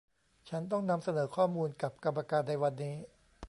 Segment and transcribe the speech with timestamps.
[0.49, 2.95] ฉันต้องนำเสนอข้อมูลกับกรรมการในวันนี้